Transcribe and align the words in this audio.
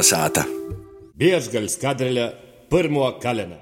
Kolnesāta. 0.00 0.46
Biežgaļas 1.20 1.74
kadreļa 1.76 2.22
pirmo 2.72 3.04
kalenu. 3.20 3.58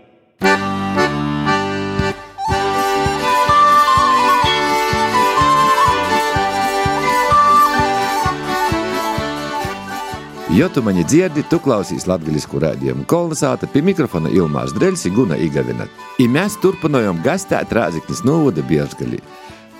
Ja 10.54 10.68
tu 10.70 10.82
mani 10.82 11.02
dzirdi, 11.02 11.42
tu 11.50 11.58
klausies 11.58 12.06
latviešu 12.06 12.62
rādījumu 12.62 13.02
kolonizāta 13.10 13.66
pie 13.66 13.82
mikrofona 13.82 14.30
Ilmārs 14.30 14.76
Dreļs 14.78 15.08
un 15.10 15.18
Guna 15.18 15.42
Igavina. 15.42 15.90
I 16.22 16.30
mēs 16.30 16.54
turpinājām 16.62 17.18
gastēt 17.26 17.74
Rāziknis 17.74 18.22
Novada 18.22 18.62
Biežgaļi, 18.62 19.18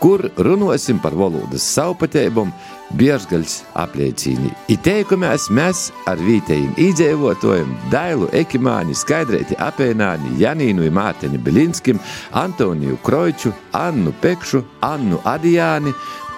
kur 0.01 0.25
runāsim 0.39 1.01
par 1.03 1.15
valodas 1.19 1.65
savpatējumu 1.75 2.47
Biežgaļas 2.99 3.57
apliecīni. 3.77 4.51
I 4.73 4.79
teikumies 4.81 5.49
mēs 5.53 5.89
ar 6.09 6.21
vietējiem 6.25 6.79
iedzīvotājiem 6.81 7.75
Dailu 7.93 8.31
Ekimāni, 8.33 8.97
Skaidrēti 8.97 9.59
Apēnāni, 9.61 10.39
Janīnu 10.41 10.89
Mārteņu 10.97 11.41
Belinskim, 11.45 12.01
Antoniju 12.33 12.97
Kroiču, 13.05 13.53
Annu 13.77 14.15
Pekšu, 14.23 14.65
Annu 14.81 15.21
Adijāni, 15.29 15.93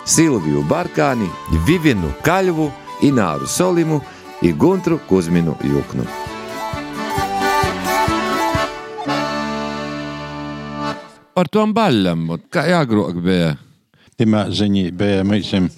Silviju 0.04 0.64
Barkāni, 0.68 1.30
Vivinu 1.68 2.10
Kaļvu, 2.26 2.70
Ināru 3.06 3.46
Solimu, 3.46 4.02
i 4.42 4.52
Guntru 4.52 4.98
Kuzminu 5.08 5.56
Juknu. 5.62 6.29
Par 11.34 11.48
tom 11.48 11.74
baļam, 11.76 12.28
kā 12.52 12.66
jāgrok 12.70 13.20
bija. 13.24 13.56
Timā 14.20 14.42
ziņā 14.52 14.90
bija 15.00 15.22
mūsim. 15.24 15.70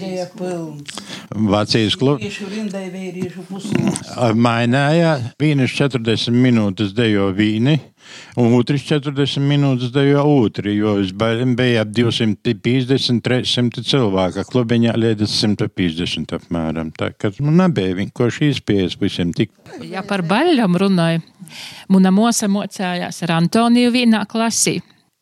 Vācijas 1.31 1.95
klubs. 1.95 2.41
Mainīja 4.35 5.13
vienas 5.39 5.75
40 5.79 6.35
minūtes 6.35 6.91
dejo 6.97 7.29
vīni, 7.37 7.77
un 8.43 8.57
otrs 8.59 8.83
40 8.89 9.47
minūtes 9.47 9.95
dejo 9.95 10.25
otru, 10.27 10.75
jo 10.75 10.97
uz 11.05 11.15
baļiem 11.15 11.55
bija 11.61 11.85
ap 11.87 11.95
250, 11.95 13.23
300 13.23 13.87
cilvēku, 13.93 14.43
klubiņā 14.51 14.99
līdz 14.99 15.23
150 15.31 16.35
apmēram. 16.41 16.91
Tā 16.99 17.13
kā 17.15 17.31
man 17.39 17.61
nebija 17.63 17.95
vienkārši 18.03 18.51
izpējas 18.57 18.99
visiem 18.99 19.31
tik. 19.39 19.55
Ja 19.87 20.03
par 20.03 20.27
baļļam 20.27 20.81
runāju, 20.83 21.23
mana 21.95 22.11
mosa 22.11 22.51
mocējās 22.51 23.23
ar 23.23 23.39
Antoniju 23.39 23.95
vienā 23.95 24.27
klasī. 24.27 24.81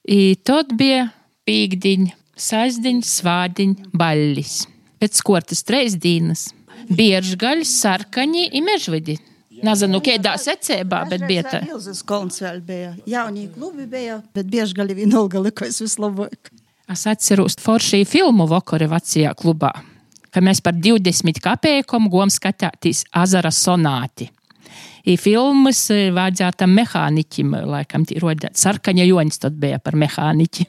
I 0.08 0.36
tad 0.46 0.72
bija 0.78 1.08
pīkdiņa, 1.48 2.14
sazdiņa, 2.40 3.06
svādiņa, 3.06 3.90
baļļis. 3.96 4.54
Pēc 5.00 5.20
kortas 5.24 5.64
treis 5.66 5.96
dienas. 6.00 6.48
Biežgaļas, 6.90 7.74
sarkaņi 7.82 8.46
i 8.56 8.62
mežvidi. 8.64 9.18
Nezinu, 9.64 10.00
kādā 10.04 10.34
secībā, 10.40 11.02
bet 11.10 11.26
bija 11.28 11.44
tā. 11.44 11.60
Ilzas 11.68 12.00
kolons 12.06 12.40
vēl 12.40 12.62
bija. 12.64 12.94
Jaunie 13.08 13.46
klubi 13.52 13.84
bija, 13.90 14.22
bet 14.34 14.48
bieži 14.48 14.76
gali 14.78 14.96
vienalga 14.96 15.42
likos 15.44 15.82
vislabāk. 15.84 16.52
Es 16.90 17.04
atceros 17.06 17.58
foršī 17.60 18.02
filmu 18.08 18.48
vakarā 18.50 18.88
vecajā 18.90 19.34
klubā, 19.38 19.70
ka 20.32 20.42
mēs 20.42 20.62
par 20.64 20.74
20 20.74 21.42
kapeikom 21.44 22.08
gom 22.10 22.32
skatīties 22.32 23.04
Azara 23.12 23.52
sonāti. 23.54 24.30
I 25.04 25.16
filmas 25.20 25.86
eh, 25.94 26.10
vajadzēja 26.14 26.68
mehāniķim, 26.68 27.56
laikam, 27.70 28.04
rodēt. 28.22 28.58
Sarkaņa 28.60 29.06
joņas 29.08 29.42
tad 29.46 29.56
bija 29.60 29.80
par 29.82 29.96
mehāniķi. 30.00 30.66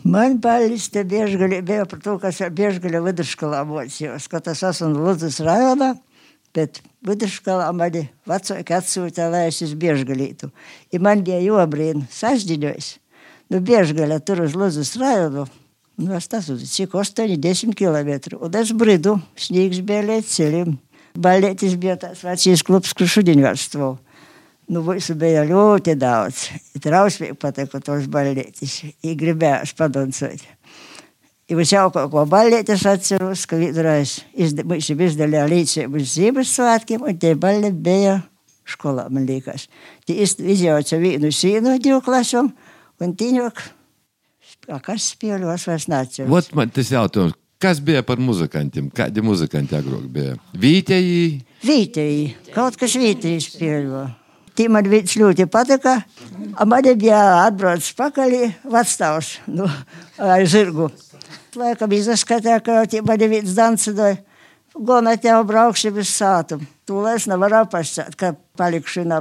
Man 0.00 0.38
baļķis 0.40 0.86
te 0.94 1.02
biežgali 1.04 1.58
bija 1.66 1.84
par 1.88 2.00
to, 2.00 2.14
kas 2.22 2.38
ar 2.40 2.54
biežgali 2.56 3.02
vidurskolā 3.04 3.60
mocījos, 3.68 4.30
ka 4.32 4.40
tas 4.40 4.62
esmu 4.64 4.94
Ludzas 4.96 5.36
rajonā, 5.44 5.92
bet 6.56 6.80
vidurskolā 7.04 7.66
mani 7.76 8.06
vecāki 8.28 8.76
atsūta, 8.78 9.28
lai 9.28 9.46
es 9.50 9.60
uz 9.66 9.74
biežgalītu. 9.76 10.48
I 10.92 11.02
man 11.04 11.24
bija 11.26 11.42
jobrīn 11.44 12.06
sažģiņojis. 12.16 12.94
Nu, 13.52 13.60
biežgaļa 13.66 14.20
tur 14.24 14.40
uz 14.46 14.56
Ludzas 14.56 14.94
rajonu, 14.96 15.44
nu, 16.00 16.14
es 16.16 16.30
tas 16.32 16.48
uz 16.48 16.64
cik 16.72 16.96
8-10 16.96 17.76
km. 17.76 18.38
Un 18.40 18.56
es 18.56 18.72
bridu, 18.72 19.18
sniegs 19.36 19.82
bija 19.84 20.06
līdz 20.06 20.32
ceļiem. 20.32 20.78
Baļķis 21.18 21.74
bija 21.80 21.96
tās 21.98 22.22
vecīs 22.22 22.62
klubs, 22.66 22.94
kur 22.94 23.10
šodien 23.10 23.42
vēl 23.42 23.58
stāv. 23.58 23.98
Nu, 24.70 24.84
visu 24.86 25.16
bija 25.18 25.42
ļoti 25.48 25.96
daudz. 25.98 26.46
Trausmīgi 26.78 27.34
patika 27.40 27.80
tos 27.82 28.06
baļķis. 28.10 28.76
I 29.02 29.16
gribēju 29.18 29.74
padoncot. 29.78 30.44
I 31.50 31.56
uz 31.58 31.72
jau 31.74 31.88
kaut 31.90 32.12
ko 32.12 32.22
baļķis 32.30 32.86
atceros, 32.86 33.42
ka 33.50 33.58
vidurais 33.58 34.20
mums 34.62 34.92
izdalīja 34.94 35.48
līdzību 35.50 35.98
uz 35.98 36.14
Ziemassvētkiem, 36.14 37.02
un 37.02 37.18
tie 37.18 37.34
baļķi 37.34 37.72
bija 37.82 38.20
skolā, 38.70 39.08
man 39.10 39.26
liekas. 39.26 39.66
Tie 40.06 40.20
izjauca 40.22 41.00
vienu 41.02 41.32
sīnu 41.34 41.74
divu 41.82 41.98
klasam, 42.06 42.52
un 43.02 43.16
tīņok, 43.18 43.62
kas 44.86 45.10
spēļos 45.16 45.66
vairs 45.66 45.88
nāca. 45.90 46.30
Vot 46.30 46.54
man 46.54 46.70
tas 46.74 46.94
jautājums, 46.94 47.34
kas 47.60 47.80
bija 47.84 48.02
par 48.06 48.20
muzikantiem? 48.22 48.88
Kādi 48.94 49.22
muzikanti 49.24 49.76
agrāk 49.76 50.06
bija? 50.12 50.38
Vītēji? 50.56 51.42
Vītēji, 51.64 52.24
kaut 52.54 52.78
kas 52.80 52.96
vītēji 52.98 53.44
spēļo. 53.44 54.06
Tī 54.56 54.66
man 54.72 54.88
viņš 54.90 55.16
ļoti 55.20 55.46
patika. 55.48 56.00
A 56.56 56.66
man 56.68 56.84
bija 56.98 57.20
atbraucis 57.46 57.94
pakaļ 57.96 58.34
vecstāvs 58.72 59.36
nu, 59.48 59.68
ar 60.18 60.44
zirgu. 60.48 60.90
Laikam 61.56 61.92
izskatīja, 61.96 62.60
ka 62.64 62.82
tī 62.90 63.00
man 63.06 63.20
viņš 63.20 63.54
dancināja. 63.56 64.20
Gona 64.70 65.16
tev 65.18 65.42
braukšu 65.48 65.90
bez 65.92 66.12
sātu. 66.14 66.60
Tūlē 66.86 67.16
es 67.18 67.26
nevaru 67.26 67.58
apastāt, 67.64 68.14
ka 68.16 68.36
palikšu 68.56 69.02
un 69.02 69.16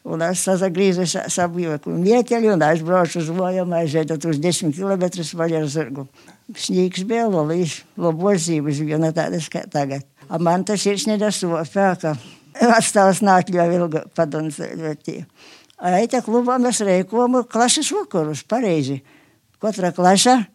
apbraukšu. 0.00 0.10
Un 0.10 0.22
es 0.22 0.40
sazagrīzu 0.44 1.04
sabīju 1.28 1.78
vieteļu 1.84 2.54
un 2.54 2.62
aizbraucu 2.62 3.20
uz 3.20 3.28
mojām, 3.30 3.72
aizēdot 3.72 4.24
uz 4.24 4.38
10 4.38 4.72
km 4.72 5.04
vaļ 5.36 5.56
ar 5.58 5.66
zirgu. 5.68 6.08
Sniegs 6.56 7.04
bija 7.04 7.28
lolīs, 7.28 7.84
labos 7.96 8.46
zīmes, 8.46 8.80
viena 8.80 9.12
tādas 9.12 9.48
kā 9.48 9.66
tagad. 9.70 10.02
A 10.28 10.38
man 10.38 10.64
tas 10.64 10.86
ir 10.86 10.96
nedasopē, 11.06 11.96
ka 12.00 12.16
Atstāvs 12.60 13.20
neatļauj 13.22 13.74
ilgi 13.76 14.00
padomāt. 14.14 15.06
Aita 15.80 16.20
klubā 16.20 16.58
mēs 16.58 16.80
rēkojam 16.80 17.44
klases 17.48 17.92
vakarus, 17.92 18.42
pareizi. 18.42 19.02
Katra 19.60 19.92
klasa 19.92 20.46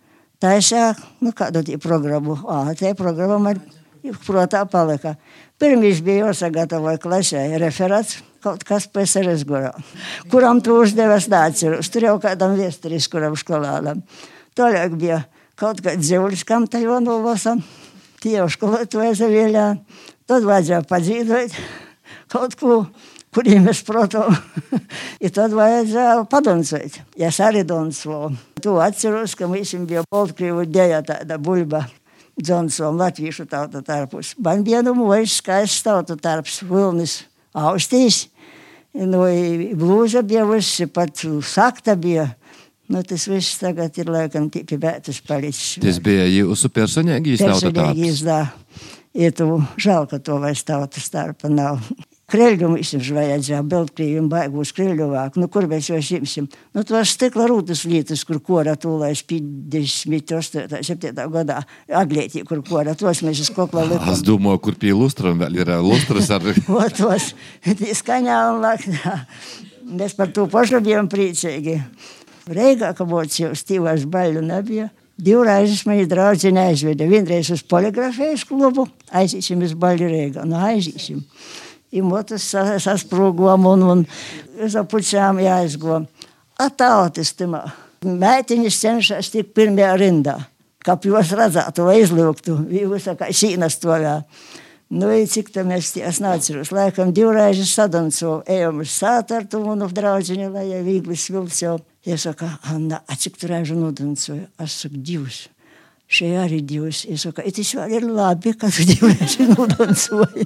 taisā, 0.41 0.95
nu 1.21 1.31
kādu 1.31 1.77
programmu. 1.79 2.35
Ā, 2.45 2.75
tā 2.77 2.93
programma 2.97 3.39
man 3.39 3.61
protā 4.25 4.65
palika. 4.69 5.15
Pirmīs 5.55 6.01
bija 6.03 6.25
jāsagatavoja 6.25 6.99
klasē 6.99 7.45
referāts, 7.61 8.17
kaut 8.43 8.65
kas 8.67 8.89
PSRS 8.91 9.45
gurā, 9.47 9.71
kuram 10.31 10.59
tu 10.59 10.75
uzdevies 10.81 11.29
nāceros. 11.31 11.87
Tur 11.93 12.09
jau 12.09 12.17
kādam 12.23 12.57
viesturis, 12.59 13.07
kuram 13.11 13.37
skolālam. 13.39 14.03
Tālāk 14.55 14.97
bija 14.99 15.21
kaut 15.55 15.79
kāds 15.83 16.03
dzīvulis, 16.03 16.43
kam 16.47 16.67
tā 16.67 16.83
jau 16.83 16.99
nolasam. 17.03 17.63
Tie 18.19 18.35
jau 18.35 18.49
skolotāji 18.51 19.15
zavieļā. 19.21 19.65
Tad 20.27 20.43
vajadzēja 20.43 20.83
padzīvot 20.89 21.57
kaut 22.33 22.55
ko, 22.59 22.77
kuriem 23.35 23.69
es, 23.71 23.79
protams, 23.85 24.39
ir 25.23 25.33
tad 25.35 25.55
vajadzēja 25.55 26.23
padoncēt. 26.31 26.99
Ja 27.19 27.31
es 27.31 27.39
arī 27.39 27.63
doncoju. 27.67 28.33
To 28.65 28.79
atceros, 28.83 29.37
ka 29.39 29.47
mums 29.47 29.71
bija 29.87 30.03
Baltkrievu 30.11 30.65
dēļa 30.67 31.03
tāda 31.07 31.39
buļba. 32.35 32.43
Džonsona 32.43 33.05
latviešu 33.05 33.45
tauta 33.45 33.81
tarpus. 33.81 34.35
Man 34.37 34.63
bija 34.63 34.81
nu 34.83 34.93
mūžs 34.93 35.39
skaists 35.39 35.83
tauta 35.83 36.15
tarps 36.15 36.61
Vilnis 36.63 37.23
Austīs. 37.53 38.27
Nu, 38.93 39.25
blūža 39.75 40.21
bija 40.23 40.45
viss, 40.45 40.81
pat 40.93 41.15
sakta 41.43 41.95
bija. 41.95 42.35
Nu, 42.87 43.01
tas 43.03 43.27
viss 43.27 43.57
tagad 43.57 43.97
ir 43.97 44.11
laikam 44.11 44.49
tikai 44.49 44.77
bētas 44.77 45.21
palicis. 45.25 45.79
Tas 45.81 45.99
bija 45.99 46.27
jūsu 46.29 46.69
personīgi 46.69 47.37
tauta 47.39 47.71
tarps? 47.71 47.73
Personīgi 47.73 48.09
izdā. 48.11 48.41
Ja 49.15 49.31
tu 49.31 49.63
žēl, 49.79 50.05
ka 50.11 50.19
to 50.19 50.37
vairs 50.43 50.63
tautas 50.63 51.07
starpa 51.07 51.49
nav. 51.49 51.79
Kreļļu 52.25 52.71
mums 52.71 52.91
vajadzēja, 53.13 53.59
Beltkrievi 53.69 54.17
un 54.17 54.27
baigūs 54.31 54.71
kreļļuvāk. 54.73 55.35
Nu, 55.37 55.45
kur 55.51 55.67
mēs 55.69 55.91
jau 55.91 55.99
šimsim? 56.01 56.47
Nu, 56.73 56.81
tos 56.87 57.11
stikla 57.13 57.45
rūtas 57.51 57.83
lietas, 57.85 58.23
kur 58.25 58.39
kora 58.41 58.73
tūlēs 58.81 59.21
58, 59.29 60.81
7 60.87 61.13
gadā, 61.35 61.59
aglietī, 62.01 62.41
kur 62.47 62.63
kora, 62.65 62.95
tos 62.97 63.21
mēs 63.21 63.43
uz 63.43 63.51
kokla 63.53 63.83
likam. 63.91 64.09
Es 64.09 64.23
domāju, 64.25 64.63
kur 64.65 64.77
pie 64.81 64.95
lustram 64.97 65.37
vēl 65.43 65.59
ir 65.61 65.69
lustras 65.85 66.31
ar... 66.33 66.47
o, 66.73 66.81
tos, 66.97 67.29
skaņā 68.01 68.39
un 68.55 68.65
laknā. 68.65 69.19
Mēs 69.99 70.15
par 70.17 70.31
to 70.33 70.47
pašu 70.49 70.79
bijām 70.81 71.05
priecīgi. 71.11 71.75
Reigā, 72.49 72.89
ka 72.97 73.05
būtu 73.05 73.43
jau 73.43 73.51
stīvās 73.53 74.07
baļu 74.09 74.41
nebija. 74.47 74.87
Divreiz 75.21 75.85
mani 75.85 76.07
draudzene 76.09 76.71
aizveda. 76.71 77.05
Vienreiz 77.05 77.53
uz 77.53 77.61
poligrafijas 77.69 78.47
klubu, 78.49 78.87
aiziesim 79.13 79.61
uz 79.63 79.77
baļu 79.77 80.09
Reigā. 80.09 80.49
Nu, 80.49 80.57
aiziesim 80.57 81.21
i 81.95 82.03
motus 82.03 82.49
sasprūgom 82.83 83.69
un, 83.71 83.85
un 83.93 84.03
zapučām 84.71 85.39
jāizgom. 85.43 86.07
Atautis 86.61 87.33
timā. 87.39 87.63
Mētiņas 88.05 88.81
cenšas 88.83 89.31
tik 89.33 89.55
pirmajā 89.57 89.95
rindā. 89.99 90.35
Kā 90.85 90.93
jūs 91.01 91.33
redzētu, 91.33 91.87
lai 91.87 91.97
izlūgtu, 92.03 92.59
visā 92.69 93.15
kā 93.17 93.31
šīna 93.33 93.71
stovā. 93.73 94.19
Nu, 94.93 95.09
i 95.09 95.25
cik 95.25 95.49
tam 95.49 95.71
es, 95.73 95.89
es 95.97 96.19
neatceros, 96.21 96.69
laikam 96.69 97.09
divreiz 97.15 97.57
sadanco, 97.71 98.43
ejam 98.45 98.83
uz 98.83 98.93
sātu 98.93 99.33
ar 99.39 99.47
to 99.49 99.63
manu 99.63 99.87
draudziņu, 99.89 100.51
lai 100.53 100.67
jau 100.69 100.83
viegli 100.85 101.17
svilts 101.17 101.63
jau. 101.63 101.79
Ja 102.05 102.19
saka, 102.21 102.51
Anna, 102.69 103.01
a 103.09 103.17
cik 103.17 103.39
tu 103.41 103.49
reižu 103.49 103.73
nodancoju? 103.79 104.45
Es 104.61 104.77
saku, 104.83 105.01
divas. 105.01 105.47
Šie 106.05 106.35
arī 106.37 106.61
divas. 106.61 107.01
Es 107.09 107.25
saku, 107.25 107.41
it 107.41 107.57
tas 107.57 107.73
vēl 107.79 107.95
ir 107.97 108.05
labi, 108.05 108.53
ka 108.53 108.69
tu 108.69 108.85
divreiz 108.85 109.39
nodancoji. 109.41 110.45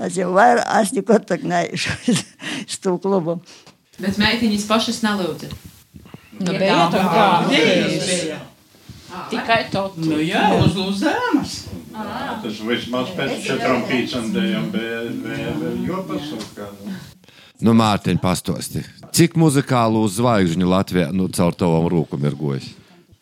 Es 0.00 0.16
jau 0.16 0.30
vairāk, 0.32 0.64
es 0.80 0.94
neko 0.96 1.18
tak 1.26 1.44
neiešu 1.44 1.92
uz 2.08 2.78
to 2.84 2.96
klubu. 3.02 3.40
Bet 4.00 4.16
meitiņas 4.20 4.64
pašas 4.70 5.02
nelūdza. 5.04 5.50
Nu, 6.40 6.54
bija 6.56 6.88
tā 6.90 7.02
kā 7.12 7.26
bija. 7.50 8.40
Tikai 9.28 9.66
to. 9.72 9.84
Nu 10.00 10.18
jā, 10.24 10.46
uz 10.56 10.72
lūzēmas. 10.76 11.56
Tas 11.92 12.60
vismaz 12.64 13.12
pēc 13.16 13.34
četrām 13.44 13.82
pīcām 13.88 14.30
dējām 14.32 14.70
bija 14.72 15.02
jopasūkā. 15.90 16.70
Nu, 17.62 17.76
Mārtiņ, 17.78 18.18
pastosti. 18.18 18.80
Cik 19.14 19.36
muzikālu 19.38 20.00
zvaigžņu 20.10 20.66
Latvijā 20.66 21.12
nu, 21.14 21.28
caur 21.30 21.54
tavam 21.54 21.84
rūkam 21.92 22.24
ir 22.26 22.34
gojis? 22.34 22.72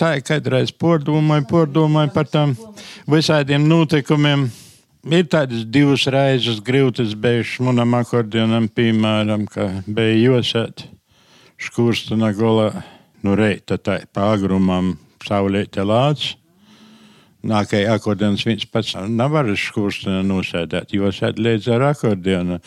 Tā 0.01 0.15
ir 0.17 0.25
kādreiz 0.25 0.71
pordomāju, 0.73 1.45
pordomāju 1.51 2.15
par 2.15 2.31
tām 2.31 2.55
visādiem 3.11 3.67
notikumiem. 3.69 4.47
Ir 5.01 5.25
tādas 5.33 5.63
divas 5.65 6.03
reizes 6.13 6.59
grūtas 6.61 7.15
bijušas 7.17 7.63
manam 7.65 7.95
akordionam, 7.97 8.67
piemēram, 8.69 9.47
ka 9.49 9.81
bija 9.89 10.19
josēt 10.19 10.85
škurstuna 11.57 12.35
golā, 12.37 12.83
nu 13.25 13.33
reita 13.33 13.79
tā 13.81 14.03
pāgrumam 14.13 14.99
saulēta 15.25 15.89
lāts. 15.89 16.35
Nākamajā 17.41 17.97
akordeons 17.97 18.45
viens 18.45 18.69
pats 18.69 18.93
nevar 19.09 19.49
škurstuna 19.57 20.21
nosēdēt, 20.21 20.93
josēt 20.93 21.41
līdz 21.41 21.73
ar 21.79 21.89
akordeonu. 21.95 22.61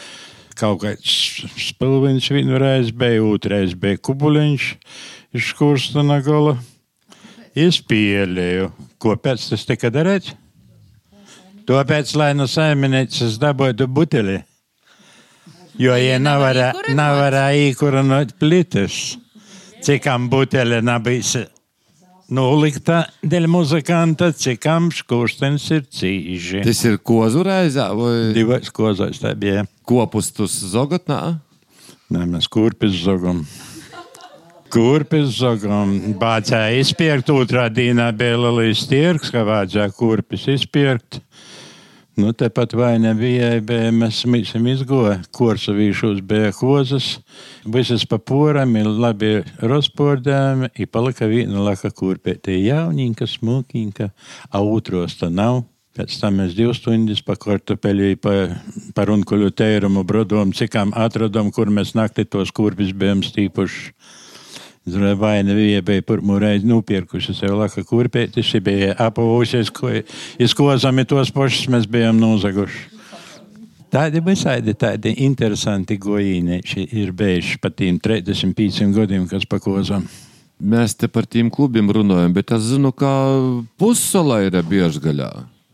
Kaut 0.58 0.82
kāds 0.82 1.46
spilvins 1.62 2.34
vienreiz 2.34 2.90
bija, 2.90 3.22
otrais 3.30 3.78
bija 3.78 4.02
kubuliņš, 4.02 4.72
iz 5.38 5.52
škurstuna 5.54 6.18
gola. 6.26 6.58
Es 7.54 7.78
pieļēju, 7.86 8.72
ko 8.98 9.14
pēc 9.22 9.52
tas 9.54 9.70
tika 9.70 9.94
darīts. 9.94 10.34
Tāpēc, 11.70 12.16
lai 12.20 12.34
no 12.36 12.48
saimnieces 12.50 13.38
dabūtu 13.40 13.88
buteli, 13.88 14.42
jo 15.80 15.96
ja 15.96 16.20
nevarēja 16.20 16.96
nevarē 16.98 17.46
īkurināt 17.70 18.36
plitas, 18.40 19.18
cikam 19.84 20.28
buteli 20.32 20.82
nebijis 20.84 21.38
nolikta 22.34 23.04
dēļ 23.24 23.48
muzikanta, 23.52 24.32
cikam 24.36 24.90
škurstens 24.94 25.70
ir 25.76 25.86
cīži. 25.88 26.64
Tas 26.66 26.84
ir 26.88 27.00
kozu 27.04 27.44
reizē 27.46 27.90
vai 27.98 28.16
Divas 28.36 28.72
kozais 28.74 29.22
tā 29.22 29.34
bija. 29.38 29.66
kopustus 29.88 30.56
zogotnā? 30.74 31.38
Nē, 32.14 32.26
mēs 32.30 32.48
kurpis 32.52 32.96
zogam. 33.04 33.44
Kurpis 34.74 35.36
zogam. 35.38 35.94
Bācēja 36.20 36.80
izpirkt, 36.82 37.30
otrā 37.30 37.68
dienā 37.70 38.10
bija 38.18 38.40
lielais 38.40 38.84
tirgs, 38.90 39.32
ka 39.34 39.44
vajadzēja 39.46 39.94
kurpis 39.98 40.48
izpirkt. 40.56 41.22
Nu, 42.16 42.32
tepat 42.32 42.76
vai 42.78 43.00
nebija, 43.02 43.56
bija, 43.66 43.90
mēs 43.90 44.20
esam 44.38 44.68
izgoja, 44.70 45.16
kursavīšos 45.34 46.20
bija 46.30 46.52
kozas, 46.54 47.08
visas 47.66 48.06
pa 48.06 48.20
poram 48.22 48.76
ir 48.78 48.86
labi 48.86 49.32
rozpordēmi, 49.66 50.70
i 50.78 50.86
palika 50.86 51.26
viena 51.26 51.64
laka 51.66 51.90
kurpētie 51.90 52.60
jaunīnka, 52.68 53.26
smukīnka, 53.26 54.12
a 54.54 54.62
otros 54.62 55.18
tā 55.24 55.32
nav. 55.34 55.64
Pēc 55.98 56.20
tam 56.22 56.38
mēs 56.42 56.54
divas 56.58 56.80
stundas 56.82 57.22
pa 57.26 57.34
kartupeļu, 57.38 58.14
pa, 58.22 58.36
pa 58.94 59.06
runkuļu 59.10 59.50
tērumu 59.58 60.06
brodom, 60.06 60.54
cikām 60.54 60.94
atradom, 60.94 61.50
kur 61.54 61.74
mēs 61.74 61.96
nakti 61.98 62.26
tos 62.30 62.54
kurpis 62.54 62.94
bijām 62.94 63.26
stīpuši. 63.26 63.90
Vai 65.18 65.44
nebija 65.44 65.82
bija 65.82 66.02
pirmo 66.02 66.40
reizi 66.40 66.68
nopirkuši 66.68 67.34
sev 67.38 67.56
laka 67.56 67.86
kurpēti, 67.88 68.44
šī 68.44 68.60
bija 68.64 68.96
apavūsies, 69.06 69.72
ko 69.72 69.94
izkozami 70.44 71.06
tos 71.08 71.32
pašus 71.32 71.70
mēs 71.72 71.88
bijām 71.88 72.20
nozaguši. 72.20 72.90
Tādi 73.94 74.20
visādi 74.26 74.74
tādi 74.74 75.14
interesanti 75.24 75.96
gojīnieši 76.02 76.88
ir 77.00 77.14
bijuši 77.16 77.60
pa 77.62 77.70
tiem 77.70 78.00
35 78.02 78.92
gadiem, 78.98 79.28
kas 79.30 79.46
pakozam. 79.46 80.04
Mēs 80.60 80.98
te 80.98 81.08
par 81.08 81.30
tiem 81.30 81.52
klubiem 81.54 81.92
runājam, 81.94 82.34
bet 82.34 82.52
es 82.52 82.72
zinu, 82.74 82.92
ka 82.92 83.14
pussola 83.80 84.42
ir 84.44 84.58
biežgaļā 84.68 85.32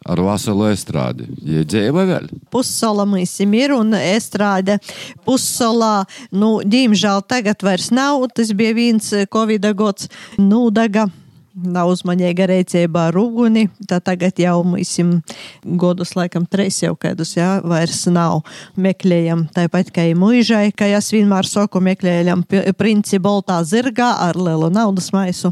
ar 0.10 0.22
veselu 0.26 0.70
estrādi. 0.72 1.28
Iedzēja 1.60 1.94
vēl. 1.96 2.28
Pussola 2.54 3.06
mums 3.10 3.36
ir 3.46 3.76
un 3.76 3.94
estrāde. 4.00 4.80
Pussolā, 5.28 6.04
nu, 6.32 6.58
diemžēl 6.66 7.24
tagad 7.30 7.66
vairs 7.66 7.92
nav. 7.96 8.26
Tas 8.36 8.54
bija 8.58 8.76
viens 8.78 9.14
Covid 9.34 9.72
gods. 9.78 10.10
Nūdaga. 10.42 11.10
Nav 11.58 11.90
uzmanīga 11.90 12.46
rīcībā 12.50 13.08
ar 13.10 13.18
uguni. 13.18 13.66
Tā 13.90 13.98
tagad 14.06 14.38
jau 14.40 14.60
mums 14.64 14.92
godus, 15.82 16.14
laikam, 16.16 16.46
trīs 16.46 16.78
jau 16.84 16.94
kādus, 17.00 17.34
jā, 17.38 17.48
vairs 17.66 18.04
nav. 18.14 18.44
Meklējam 18.80 19.48
tāpat 19.56 19.90
kā 19.96 20.06
mūžai, 20.18 20.70
kā 20.78 20.92
es 20.94 21.10
vienmēr 21.14 21.50
saku, 21.50 21.82
meklējam 21.84 22.46
princi 22.78 23.20
boltā 23.24 23.60
zirgā 23.66 24.12
ar 24.28 24.38
lielu 24.38 24.70
naudas 24.74 25.10
maisu. 25.16 25.52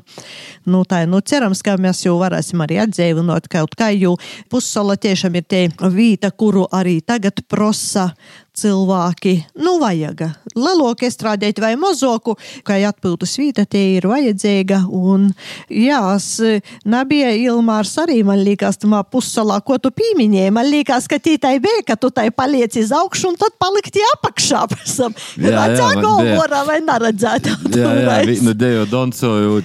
Nu, 0.69 0.83
tā, 0.85 1.03
nu, 1.09 1.19
cerams, 1.25 1.63
ka 1.65 1.75
mēs 1.81 2.05
jau 2.05 2.17
varēsim 2.21 2.61
arī 2.63 2.81
atdzīvinot 2.85 3.49
kaut 3.51 3.73
kā, 3.79 3.89
jo 3.97 4.15
pussola 4.53 4.99
tiešām 5.01 5.41
ir 5.41 5.47
tie 5.49 5.65
vīta, 5.81 6.31
kuru 6.31 6.67
arī 6.71 6.99
tagad 7.01 7.41
prosa 7.49 8.11
cilvēki, 8.57 9.33
nu, 9.61 9.77
vajag. 9.81 10.23
Lielāku 10.57 11.09
strādāt 11.13 11.59
vai 11.61 11.75
mazoku, 11.79 12.35
kā 12.65 12.79
atpūtas 12.89 13.35
vīta, 13.39 13.67
tie 13.69 13.97
ir 13.97 14.07
vajadzīga. 14.09 14.83
Un, 14.93 15.29
jā, 15.69 16.01
es 16.15 16.29
nebija 16.87 17.33
Ilmārs 17.37 17.93
arī, 18.01 18.19
man 18.27 18.41
liekas, 18.45 18.79
tamā 18.81 19.03
pussalā, 19.05 19.59
ko 19.65 19.77
tu 19.81 19.91
pieminēji. 19.93 20.53
Man 20.55 20.69
liekas, 20.71 21.09
ka 21.09 21.21
tī 21.21 21.37
tai 21.41 21.57
bija, 21.63 21.85
ka 21.91 21.99
tu 21.99 22.11
tai 22.13 22.29
paliec 22.33 22.77
iz 22.79 22.93
augšu 22.95 23.33
un 23.33 23.39
tad 23.39 23.57
palikti 23.61 24.03
apakšā. 24.15 24.65
Redzā 25.37 25.91
galvorā 26.01 26.65
vai 26.67 26.81
neredzēt. 26.85 27.53
Jā, 27.77 27.93
jā, 28.01 28.17
nu 28.45 28.57
deju 28.57 28.89
doncoju 28.89 29.63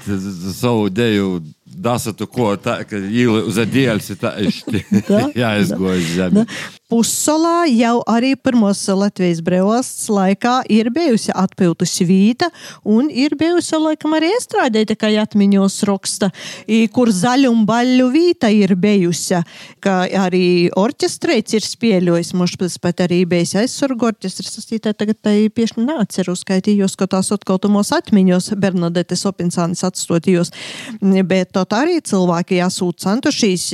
savu 0.53 0.89
deju. 0.93 1.41
Dasatu 1.83 2.27
ko 2.31 2.51
tā, 2.61 2.83
ka 2.87 2.99
īli 3.01 3.41
uz 3.49 3.57
dēļas 3.57 4.11
ir 4.13 4.19
tā 4.21 4.35
Jā, 5.41 5.55
es 5.59 5.73
goju 5.73 6.05
zemi. 6.93 7.03
Pussolā 7.03 7.67
jau 7.73 8.03
arī 8.07 8.35
pirmos 8.37 8.83
Latvijas 8.89 9.41
brīvvalsts 9.43 10.11
laikā 10.13 10.63
ir 10.69 10.91
bijusi 10.93 11.33
atpūtas 11.33 11.95
vīta 12.05 12.51
un 12.85 13.09
ir 13.11 13.35
bijusi, 13.39 13.77
laikam, 13.81 14.13
arī 14.15 14.33
iestrādēta, 14.37 14.97
kā 14.97 15.09
atmiņos 15.23 15.83
raksta, 15.89 16.31
kur 16.93 17.11
zaļuma 17.11 17.65
baļu 17.67 18.11
vīta 18.13 18.51
ir 18.53 18.75
bijusi, 18.77 19.41
ka 19.81 20.05
arī 20.21 20.71
orķestrēts 20.77 21.57
ir 21.57 21.67
spēļojis, 21.67 22.35
mums 22.35 22.79
pat 22.83 23.01
arī 23.07 23.25
bijis 23.27 23.55
aizsargu 23.57 24.11
orķestris, 24.11 24.55
tas 24.57 24.69
tītā 24.69 24.93
tagad 24.93 25.21
tai 25.23 25.49
pieši 25.49 25.83
neatceru 25.87 26.37
skaitījos, 26.37 26.97
ka 26.97 27.09
tās 27.09 27.33
atkautumos 27.33 27.93
atmiņos 27.97 28.53
Bernadetes 28.61 29.25
Opinsānis 29.29 29.85
atstotījos, 29.87 30.53
bet 31.01 31.53
tot 31.57 31.73
arī 31.77 32.01
cilvēki 32.05 32.61
jāsūt 32.61 33.03
centušies 33.03 33.71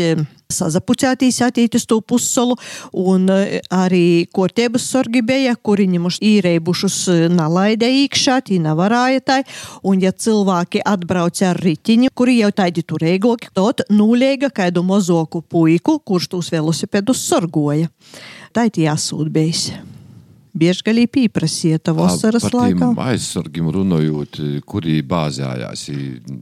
sazapucētīs 0.48 1.42
attīt 1.44 1.74
uz 1.76 1.84
to 1.84 1.98
pussolu, 2.00 2.54
un 2.96 3.26
eh, 3.28 3.58
arī 3.68 4.24
kortiebas 4.32 4.86
sorgi 4.88 5.20
bija, 5.20 5.52
kuri 5.60 5.84
ņemuši 5.92 6.22
īreibušus 6.24 6.96
nalaidē 7.34 7.90
īkšā, 8.06 8.38
tī 8.46 8.56
nevarāja 8.64 9.20
tai, 9.20 9.42
un 9.84 10.00
ja 10.00 10.08
cilvēki 10.08 10.80
atbrauca 10.88 11.50
ar 11.50 11.60
ritiņu, 11.60 12.14
kuri 12.16 12.38
jau 12.38 12.48
tādi 12.62 12.80
turēgoki, 12.80 13.52
tot 13.52 13.84
nūlēga 13.92 14.48
kaidu 14.56 14.86
mozoku 14.88 15.44
puiku, 15.44 15.98
kurš 16.00 16.30
tūs 16.32 16.50
velosipedus 16.56 17.28
sorgoja. 17.28 17.92
Tā 18.56 18.70
ir 18.72 18.82
jāsūt 18.86 19.28
bijis. 19.28 19.68
Bieži 20.58 20.88
galī 20.88 21.04
pīprasieta 21.12 21.92
vasaras 21.92 22.48
laikā. 22.48 22.94
Aizsargim 23.04 23.68
runājot, 23.76 24.40
kuri 24.64 25.02
bāzējās, 25.04 25.90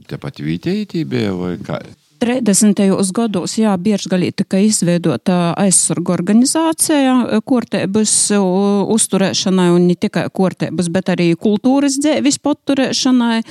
tepat 0.07 0.45
vītēji 0.47 1.03
bija 1.11 1.35
vai 1.35 1.57
kā? 1.59 1.83
30. 2.17 2.81
gados, 3.13 3.53
jā, 3.59 3.75
Biežgalī 3.77 4.31
tika 4.33 4.57
izveidota 4.59 5.53
aizsargu 5.59 6.15
organizācija 6.15 7.41
kortēbas 7.45 8.13
uzturēšanai 8.33 9.67
un 9.75 9.85
ne 9.91 9.95
tikai 9.99 10.25
kortēbas, 10.33 10.89
bet 10.93 11.11
arī 11.13 11.27
kultūras 11.37 11.99
dzēvis 12.01 12.39
paturēšanai. 12.41 13.41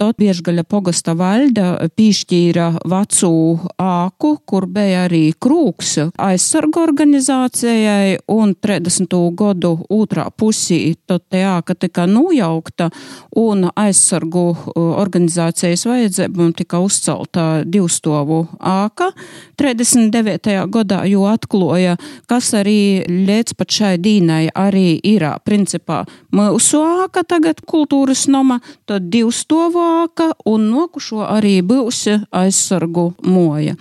Tot 0.00 0.16
Biežgaļa 0.20 0.64
pogasta 0.64 1.12
valda 1.18 1.88
pīšķīra 1.98 2.70
vecu 2.88 3.30
āku, 3.76 4.32
kur 4.48 4.68
bija 4.72 5.04
arī 5.08 5.22
krūks 5.36 5.94
aizsargu 6.16 6.82
organizācijai 6.86 8.18
un 8.32 8.56
30. 8.56 9.18
gadu 9.36 9.74
otrā 9.92 10.28
pusī 10.32 10.94
tot 11.06 11.26
te 11.28 11.44
āka 11.44 11.76
tika 11.76 12.08
nojaukta 12.08 12.88
un 13.36 13.68
aizsargu 13.76 14.46
organizācijas 14.74 15.84
vajadzībām 15.88 16.56
tika 16.56 16.80
uzcelta 16.80 17.48
divas 17.68 17.97
divstovu 17.98 18.46
āka 18.60 19.12
39. 19.56 20.68
gadā, 20.70 21.04
jo 21.08 21.26
atkloja, 21.26 21.96
kas 22.28 22.54
arī 22.54 23.04
līdz 23.08 23.56
pat 23.58 23.70
šai 23.70 23.98
dīnai 23.98 24.50
arī 24.54 25.00
ir 25.02 25.26
principā 25.44 26.04
mūsu 26.30 26.78
āka 26.78 27.24
tagad 27.26 27.60
kultūras 27.66 28.28
noma, 28.28 28.60
tad 28.86 29.10
divstovu 29.10 29.78
āka 30.04 30.32
un 30.46 30.70
nokušo 30.70 31.26
arī 31.26 31.60
būs 31.62 32.06
aizsargu 32.30 33.14
moja. 33.24 33.74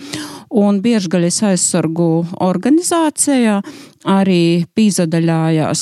Un 0.48 0.80
Biežgaļas 0.80 1.42
aizsargu 1.50 2.26
organizācijā 2.44 3.58
arī 4.08 4.64
pīzadaļājās 4.78 5.82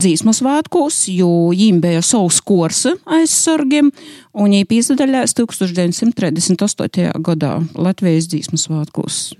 dzīsmu 0.00 0.32
svētkos, 0.36 1.02
jo 1.12 1.28
viņiem 1.50 1.82
bija 1.84 2.04
savs 2.04 2.40
kurs 2.40 2.86
aizsargiem, 3.04 3.90
un 4.32 4.48
viņi 4.48 4.68
pīzadaļājās 4.70 5.36
1938. 5.36 7.10
gadā 7.28 7.58
Latvijas 7.76 8.30
dzīsmu 8.32 8.60
svētkos. 8.60 9.34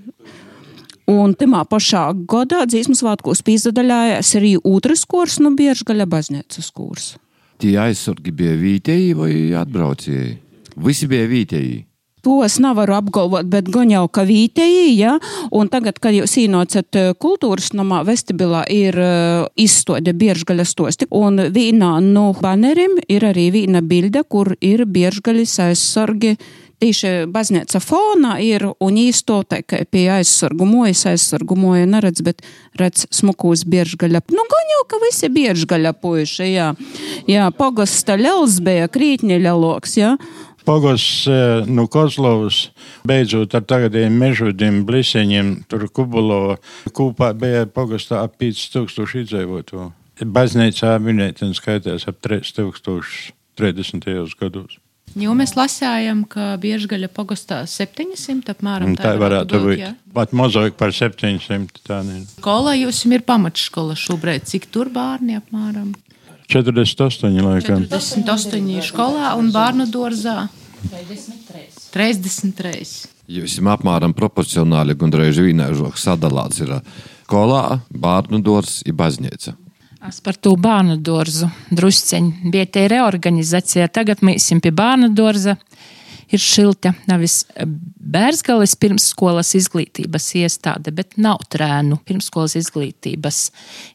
Un 1.06 1.36
tajā 1.38 1.62
pašā 1.70 2.04
gadā 2.28 2.64
dzīsmu 2.66 2.96
svētkos 2.98 3.44
pīzadaļājās 3.46 4.34
arī 4.40 4.56
otrs 4.58 5.06
kurs 5.08 5.38
no 5.40 5.54
Biežgaļa 5.56 6.06
baznīcas 6.10 6.72
kurs. 6.74 7.14
Tie 7.62 7.76
aizsargi 7.80 8.34
bija 8.36 8.56
vietēji 8.60 9.12
vai 9.16 9.32
atbraucēji? 9.56 10.34
Visi 10.84 11.06
bija 11.08 11.28
vietēji. 11.30 11.86
To 12.26 12.40
es 12.42 12.56
nevaru 12.58 12.96
apgalvot, 12.96 13.46
bet 13.46 13.68
gan 13.70 13.92
jau 13.92 14.08
ka 14.10 14.24
vītēji, 14.26 14.96
ja, 14.98 15.12
un 15.54 15.70
tagad, 15.70 16.00
kad 16.02 16.16
jūs 16.16 16.34
īnocat 16.42 16.98
kultūras 17.22 17.70
namā 17.78 18.00
vestibilā, 18.08 18.64
ir 18.66 18.98
uh, 18.98 19.46
izstode 19.54 20.10
biežgaļas 20.10 20.74
tosti, 20.74 21.06
un 21.14 21.38
vīnā 21.54 21.92
no 22.02 22.32
banerim 22.40 22.98
ir 23.06 23.28
arī 23.30 23.52
vīna 23.54 23.84
bilde, 23.86 24.24
kur 24.26 24.56
ir 24.58 24.82
biežgaļas 24.90 25.58
aizsargi 25.68 26.34
tīši 26.82 27.12
baznīca 27.32 27.80
fonā 27.80 28.36
ir 28.44 28.66
un 28.82 28.98
īstotai, 29.00 29.62
ka 29.64 29.80
pie 29.90 30.06
aizsargu 30.18 30.66
mojas, 30.68 31.06
aizsargu 31.08 31.56
moja 31.58 31.86
neredz, 31.88 32.22
bet 32.26 32.42
redz 32.76 33.06
smukūs 33.16 33.64
biežgaļa. 33.70 34.22
Nu, 34.34 34.44
gan 34.50 34.72
jau, 34.74 34.82
ka 34.90 35.00
visi 35.04 35.30
biežgaļa 35.32 35.94
puiši, 36.02 36.50
jā. 36.52 36.72
Jā, 37.30 37.48
pogasta 37.56 38.18
ļels 38.20 38.60
bija, 38.64 38.90
krītņa 38.92 39.40
ļeloks, 39.46 39.96
jā. 40.00 40.16
Pogos 40.66 41.04
no 41.70 41.86
Kozlovas, 41.90 42.70
beidzot 43.06 43.54
ar 43.54 43.62
tagadiem 43.68 44.12
mežudiem, 44.18 44.74
bliseņiem, 44.88 45.46
tur 45.70 45.86
Kubulova, 45.94 46.56
kopā 46.96 47.28
bija 47.38 47.66
pogastā 47.70 48.14
ap 48.26 48.32
5000 48.42 49.22
izdzīvoto. 49.22 49.78
Baznīcā 50.24 50.90
minētien 51.02 51.54
skaitās 51.54 52.08
ap 52.10 52.16
3030. 52.24 54.34
gados. 54.40 54.72
Jo 55.16 55.32
mēs 55.32 55.54
lasījām, 55.56 56.26
ka 56.28 56.58
biežgaļa 56.60 57.08
pogastā 57.14 57.62
700 57.70 58.50
apmēram. 58.52 58.92
Tā, 58.98 59.04
tā 59.06 59.12
varētu 59.20 59.60
būt. 59.62 59.78
Jā. 59.80 59.92
Pat 60.12 60.34
mazāk 60.36 60.74
par 60.76 60.92
700. 60.92 61.80
Tā 61.86 62.02
ne. 62.04 62.18
Skolā 62.34 62.74
jums 62.76 63.00
ir 63.08 63.22
pamatškola 63.24 63.96
šobrīd. 63.96 64.44
Cik 64.50 64.64
tur 64.74 64.90
bērni 64.92 65.38
apmēram? 65.38 65.94
48 66.52 67.42
laikam. 67.42 67.84
48 67.90 68.86
skolā 68.86 69.34
un 69.38 69.50
bērnu 69.54 69.88
dārzā 69.90 70.46
33. 70.86 71.66
33. 71.94 72.96
Jūs 73.26 73.56
esat 73.56 73.70
apmēram 73.74 74.14
proporcionāli, 74.14 74.94
gandrīz 74.98 75.40
vienāžāk 75.42 75.98
sadalīts 75.98 76.62
ir 76.62 76.76
skolā, 77.26 77.80
bērnu 77.90 78.42
dārzs 78.46 78.84
un 78.86 78.94
baznīca. 78.96 79.56
Es 80.06 80.20
par 80.22 80.36
to 80.38 80.52
bērnu 80.60 81.00
dārzu 81.02 81.48
drusceņi 81.74 82.52
bija 82.52 82.66
te 82.70 82.84
reorganizācija. 82.92 83.88
Tagad 83.90 84.22
mēs 84.22 84.44
esam 84.44 84.60
pie 84.62 84.70
bērnu 84.70 85.10
dārza. 85.18 85.56
Ir 86.34 86.42
šilta, 86.42 86.90
nevis 87.06 87.44
Bērzgales 87.56 88.72
pirmsskolas 88.82 89.52
izglītības 89.54 90.26
iestāde, 90.40 90.90
bet 90.94 91.14
nav 91.22 91.44
trēnu 91.52 92.00
pirmsskolas 92.06 92.56
izglītības 92.58 93.38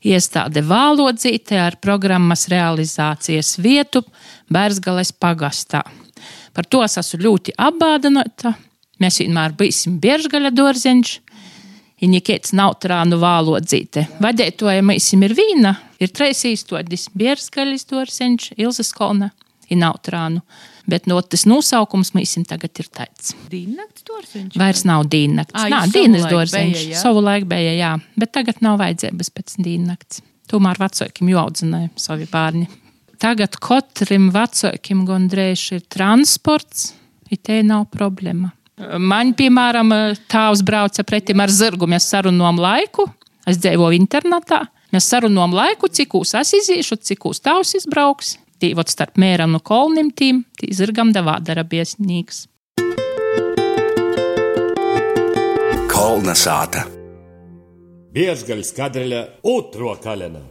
iestāde 0.07 0.63
vālodzīte 0.63 1.59
ar 1.59 1.75
programmas 1.83 2.47
realizācijas 2.51 3.57
vietu 3.59 4.05
Bērzgales 4.51 5.11
pagastā. 5.11 5.83
Par 6.55 6.67
to 6.67 6.83
es 6.85 6.95
esmu 7.01 7.19
ļoti 7.25 7.55
apbādinota. 7.59 8.55
Mēs 9.01 9.19
vienmēr 9.23 9.55
bijām 9.57 9.99
biežgaļa 9.99 10.53
dārziņš. 10.55 11.13
Ja 12.01 12.09
nekāds 12.09 12.55
nav 12.57 12.79
trānu 12.81 13.19
vālodzīte. 13.21 14.07
Vadētoja 14.23 14.81
mēs 14.81 15.11
ir 15.13 15.35
vīna, 15.37 15.75
ir 16.01 16.09
trīs 16.09 16.41
īstodis- 16.49 17.09
biežgaļas 17.19 17.85
dārziņš, 17.91 18.53
Ilzas 18.57 18.91
kolna, 18.97 19.31
ir 19.71 19.79
nav 19.81 19.99
trānu. 20.05 20.43
Bet 20.89 21.07
no 21.07 21.19
tas 21.21 21.45
nosaukums 21.47 22.13
mēs 22.17 22.35
tagad 22.49 22.81
ir 22.81 22.89
tāds. 22.91 23.33
Dīnnakts 23.51 24.05
dārziņš? 24.07 24.57
Vairs 24.59 24.83
nav 24.89 25.05
dīnnakts. 25.11 25.55
Nā, 25.55 25.83
jūs 25.85 25.95
dīnas 25.95 26.27
dārziņš. 26.27 26.75
bija, 26.75 26.91
jā? 26.91 27.01
Savulaik 27.01 27.47
bija, 27.49 27.73
jā. 27.77 27.91
Bet 28.19 28.33
tagad 28.35 28.61
nav 28.65 28.79
vajadzības 28.81 29.31
pēc 29.35 29.57
dīnnakts. 29.61 30.23
Tomēr 30.51 30.81
vecākiem 30.81 31.29
jau 31.31 31.43
audzināja 31.45 31.91
savi 32.01 32.27
bērni. 32.31 32.67
Tagad 33.21 33.55
katram 33.61 34.31
vecākiem 34.33 35.05
gandrīz 35.05 35.67
ir 35.77 35.85
transports, 35.93 36.89
ja 37.29 37.37
te 37.37 37.61
nav 37.63 37.85
problēma. 37.93 38.49
Man, 38.97 39.35
piemēram, 39.37 39.93
tāvs 40.31 40.63
brauca 40.65 41.05
pretim 41.05 41.43
ar 41.43 41.51
zirgu. 41.53 41.85
Mēs 41.89 42.07
sarunājam 42.09 42.57
laiku, 42.61 43.05
es 43.45 43.59
dzīvoju 43.61 43.99
internetā. 43.99 44.63
Mēs 44.91 45.07
sarunājam 45.11 45.53
laiku, 45.55 45.87
cik 45.87 46.15
uz 46.17 46.33
es 46.39 46.55
iziešu, 46.57 46.97
cik 46.97 47.29
uz 47.29 47.39
tavs 47.43 47.75
izbrauks. 47.77 48.35
Tīvot 48.61 48.91
starp 48.93 49.17
mēram 49.17 49.55
un 49.57 49.63
kolnim 49.65 50.11
tīm, 50.13 50.43
tī 50.59 50.69
zirgam 50.77 51.09
davā 51.15 51.39
dara 51.41 51.63
biesnīgs. 51.65 52.43
Kolna 55.89 56.35
sāta. 56.37 56.85
Biezgaļas 58.13 58.73
kadreļa 58.77 59.21
otro 59.49 59.95
kalena. 60.03 60.43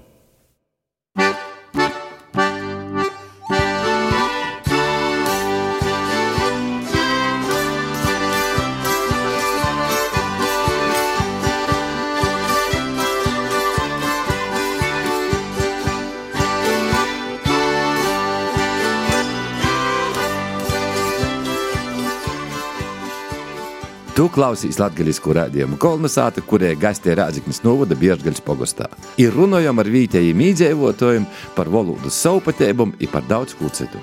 Tu 24.21 24.27
klausīs 24.29 24.77
latgaļisku 24.77 25.33
rādījumu 25.33 25.79
kolonizātu, 25.81 26.43
kurie 26.45 26.75
gastē 26.77 27.15
Rāziknis 27.17 27.63
novada 27.65 27.97
Biežgaļas 27.97 28.43
pogostā. 28.45 28.91
Ir 29.17 29.33
runājam 29.33 29.81
ar 29.81 29.89
vītējiem 29.89 30.43
īdzēvotājiem 30.45 31.25
par 31.57 31.71
valodas 31.73 32.19
saupatēbumu 32.21 33.01
un 33.01 33.09
par 33.15 33.25
daudz 33.25 33.57
ko 33.57 33.73
citu. 33.73 33.97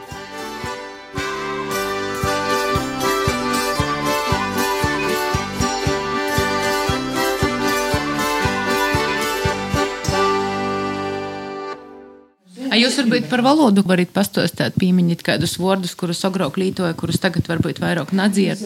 Jūs 12.74 13.04
varbūt 13.04 13.30
par 13.30 13.46
valodu 13.46 13.86
varat 13.86 14.10
pastāstīt, 14.18 14.82
pieminēt 14.82 15.22
kādus 15.22 15.60
vārdus, 15.62 15.94
kurus 15.94 16.26
agrāk 16.26 16.58
lietoja, 16.58 16.98
kurus 16.98 17.22
tagad 17.22 17.46
varbūt 17.54 17.86
vairāk 17.86 18.18
nedziet. 18.18 18.66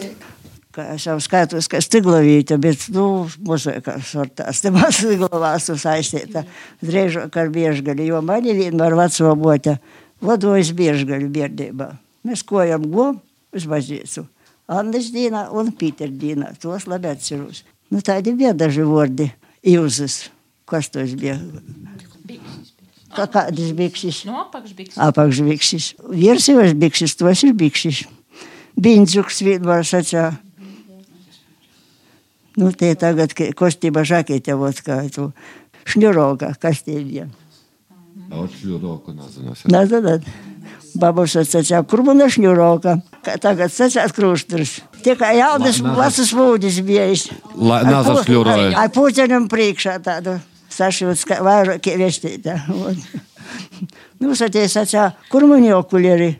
Kā 0.72 0.86
es 0.94 1.04
jau 1.04 1.18
skatos, 1.20 1.66
ka 1.68 1.82
stiglavīte, 1.84 2.56
bet, 2.60 2.86
nu, 2.94 3.26
muzika 3.44 3.98
sortās, 4.08 4.62
te 4.64 4.70
man 4.72 4.88
stiglavās 4.94 5.68
uz 5.74 5.84
aiztieta. 5.90 6.46
Drēžāk 6.80 7.36
ar 7.36 7.50
biežgaļu, 7.52 8.06
jo 8.08 8.22
mani 8.24 8.54
vienmēr 8.56 8.96
veco 8.96 9.34
bota 9.36 9.76
vadojas 10.24 10.72
biežgaļu 10.78 11.28
bierdībā. 11.34 11.90
Mēs 12.24 12.44
kojam 12.48 12.86
gom 12.88 13.18
uz 13.52 13.66
baznīcu. 13.68 14.24
Annas 14.72 15.10
dīnā 15.12 15.48
un 15.52 15.72
Pīter 15.76 16.08
dīnā. 16.08 16.54
Tos 16.62 16.86
labi 16.88 17.10
atceros. 17.10 17.66
Nu, 17.92 18.00
tādi 18.00 18.32
bija 18.38 18.54
daži 18.56 18.86
vārdi. 18.88 19.28
Ilzas. 19.68 20.30
Kas 20.64 20.88
tos 20.88 21.12
bija? 21.18 21.36
Kā 23.12 23.26
kādas 23.28 23.74
bikses? 23.76 24.22
No 24.24 24.38
apakšbikses. 24.46 24.96
Apakšbikses. 25.04 25.90
Virsivas 26.08 26.72
bikses, 26.80 27.12
tos 27.20 27.44
ir 27.44 27.52
bikses. 27.58 28.06
Bindzuks 28.80 29.42
vienmēr 29.44 29.84
sacīja. 29.84 30.30
tu 35.13 35.31
šņuroga, 35.87 36.55
kas 36.61 36.81
tie 36.83 36.99
bija. 37.03 37.27
Очень 38.31 38.81
roku 38.81 39.13
nazinās. 39.13 39.63
Na, 39.71 39.85
tad, 39.87 40.03
tad. 40.03 40.25
Babuša 40.97 41.43
sacīja, 41.45 41.83
kur 41.87 42.01
man 42.03 42.19
ir 42.23 42.31
šņuroga? 42.33 42.95
Kā 43.23 43.37
Tagad 43.39 43.71
sacīja 43.71 44.07
krusturs. 44.15 44.79
Tikai 45.05 45.37
jaunas 45.37 45.79
La- 45.83 45.93
vecas 45.99 46.33
mūdis 46.35 46.81
bija. 46.83 47.05
La- 47.55 47.83
nazar 47.85 48.23
šļuroja. 48.25 48.73
Ai, 48.75 48.87
puķaņam 48.89 49.47
priekšā 49.51 49.99
tādu 50.03 50.39
sašūts, 50.73 51.23
kā 51.29 51.39
vairāk 51.45 51.87
vieštītā. 52.01 52.57
Nu, 54.19 54.33
satie 54.35 54.65
sacīja, 54.67 55.11
kur 55.31 55.45
man 55.47 55.63
okulieri? 55.77 56.33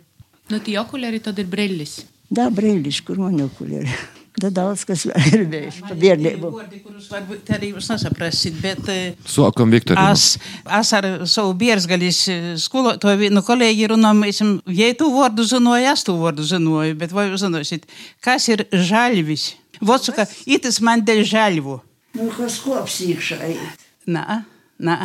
Nu, 0.49 0.59
tie 0.59 0.79
okulieri 0.81 1.21
tad 1.23 1.37
ir 1.39 1.45
brillis. 1.45 1.99
Da, 2.27 2.49
brīlis, 2.51 2.99
kur 3.05 3.19
man 3.21 3.37
okulieri? 3.45 3.93
Da 4.40 4.48
daudz 4.48 4.86
kas 4.88 5.02
vēl 5.04 5.26
ir 5.36 5.42
bijis 5.52 5.80
pa 5.84 5.92
bērnību. 5.98 6.50
kurus 6.84 7.10
varbūt 7.12 7.50
arī 7.52 7.72
jūs 7.74 7.90
nesaprasit, 7.92 8.54
bet 8.62 8.88
eh, 8.88 9.18
Sokam 9.28 9.70
Viktorinu. 9.74 10.06
es, 10.14 10.38
es 10.80 10.92
ar 10.96 11.08
savu 11.28 11.52
biersgaļas 11.60 12.20
skolotāju 12.64 13.20
vienu 13.26 13.42
kolēģi 13.44 13.90
runām, 13.92 14.24
esam, 14.24 14.54
ja 14.72 14.88
tu 14.96 15.10
vārdu 15.12 15.44
zināju, 15.44 15.90
es 15.92 16.06
tu 16.08 16.16
vārdu 16.16 16.46
zināju, 16.48 16.96
bet 17.02 17.12
vai 17.12 17.26
jūs 17.28 17.44
zināsiet, 17.44 17.84
kas 18.24 18.48
ir 18.48 18.64
žaļvis? 18.72 19.50
Vot 19.84 20.08
saka, 20.08 20.24
itis 20.46 20.80
man 20.80 21.04
dēļ 21.04 21.24
žaļvu. 21.28 21.76
Nu, 22.16 22.30
kas 22.36 22.60
kops 22.64 23.00
iekšā 23.04 23.38
iet. 23.52 23.84
Nā, 24.08 24.42
nā. 24.82 24.96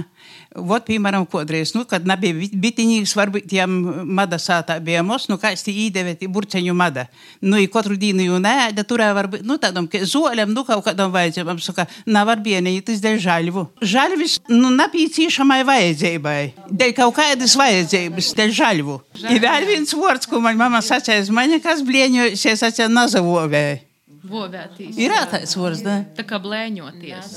Vot, 0.57 0.83
piemēram, 0.87 1.25
kodreiz, 1.29 1.73
nu, 1.75 1.83
kad 1.85 2.05
nebija 2.09 2.33
bit- 2.33 2.55
bitinīgs, 2.57 3.13
varbūt 3.17 3.51
jām 3.53 3.73
mada 4.17 4.39
sātā 4.41 4.79
bija 4.83 5.03
mos, 5.05 5.27
nu, 5.29 5.37
kāds 5.37 5.63
tī 5.65 5.75
īdeve 5.87 6.15
tī 6.17 6.27
burceņu 6.27 6.73
mada. 6.73 7.07
Nu, 7.41 7.59
i 7.61 7.67
katru 7.69 7.97
dienu 7.99 8.25
jau 8.25 8.39
nēda, 8.41 8.83
turē 8.87 9.11
varbūt, 9.13 9.45
nu, 9.47 9.57
tādam, 9.61 9.87
ka 9.87 10.01
zoļam, 10.01 10.53
nu, 10.55 10.63
kaut 10.67 10.83
kādam 10.85 11.11
vajadzībam, 11.13 11.59
saka, 11.61 11.87
nevar 12.05 12.41
bienītis 12.43 13.01
dēļ 13.03 13.19
žaļvu. 13.27 13.65
Žaļvis, 13.81 14.39
nu, 14.49 14.73
napīcīšamai 14.75 15.61
vajadzībai. 15.67 16.39
Dēļ 16.71 16.93
kaut 16.97 17.15
kādas 17.21 17.55
vajadzības, 17.59 18.33
dēļ 18.37 18.55
žaļvu. 18.61 18.99
I 19.29 19.39
vēl 19.43 19.67
viens 19.69 19.93
vārds, 19.93 20.27
ko 20.29 20.41
man 20.43 20.57
mama 20.57 20.81
sacēs, 20.81 21.29
man 21.29 21.53
nekas 21.53 21.85
blieņo, 21.85 22.31
šie 22.35 22.57
sacē 22.59 22.89
nazavovēja. 22.89 23.86
Vovētīs. 24.27 24.97
Ir 24.99 25.13
vārds, 25.13 25.81
da? 25.85 25.95
Tā 26.17 26.23
kā 26.27 26.39
blēņoties. 26.43 27.33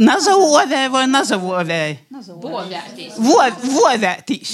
Nazavovēja 0.00 0.90
vai 0.92 1.04
nazavovēja? 1.10 1.96
Bovētīs. 2.42 3.18
Bovētīs. 3.18 4.52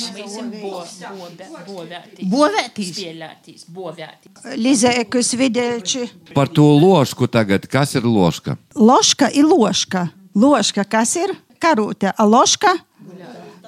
Bovētīs. 2.32 2.92
Spēlētīs, 2.96 3.66
bovētīs. 3.76 4.46
Lizēkus 4.56 5.32
videļči. 5.40 6.04
Par 6.34 6.52
to 6.52 6.66
lošku 6.80 7.28
tagad. 7.32 7.68
Kas 7.70 7.96
ir 7.98 8.06
loška? 8.08 8.56
Loška 8.76 9.30
ir 9.34 9.48
loška. 9.50 10.08
Loška, 10.36 10.84
kas 10.84 11.16
ir? 11.20 11.34
Karūte. 11.60 12.12
A 12.12 12.28
loška? 12.28 12.76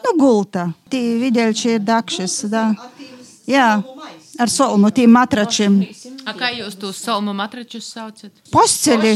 Nu, 0.04 0.14
gulta. 0.20 0.68
Tī 0.92 1.02
videļči 1.20 1.74
ir 1.76 1.84
dakšas, 1.84 2.44
da. 2.52 2.70
Jā, 3.48 3.78
ar 4.38 4.50
solmu, 4.50 4.90
tī 4.94 5.06
matračiem. 5.10 5.80
A 6.28 6.34
kā 6.36 6.50
jūs 6.54 6.76
tos 6.78 7.00
salmu 7.02 7.34
matračus 7.36 7.88
saucat? 7.94 8.32
Posceļi. 8.52 9.12